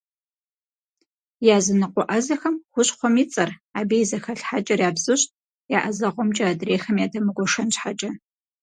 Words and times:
Языныкъуэ 1.55 2.03
ӏэзэхэм 2.09 2.55
хущхъуэм 2.71 3.15
и 3.23 3.25
цӏэр, 3.31 3.49
абы 3.79 3.95
и 4.01 4.05
зэхэлъхьэкӏэр 4.09 4.79
ябзыщӏт, 4.89 5.31
я 5.77 5.79
ӏэзэгъуэмкӏэ 5.83 6.45
адрейхэм 6.51 6.97
ядэмыгуэшэн 7.05 7.69
щхьэкӏэ. 7.73 8.09